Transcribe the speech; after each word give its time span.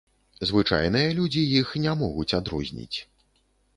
Звычайныя 0.51 1.11
людзі 1.19 1.43
іх 1.59 1.75
не 1.85 1.93
могуць 2.01 2.29
адрозніць. 2.39 2.97